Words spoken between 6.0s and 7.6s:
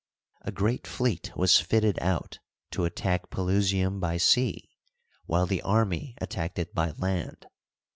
at tacked it by land.